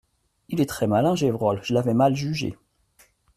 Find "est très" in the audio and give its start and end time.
0.61-0.87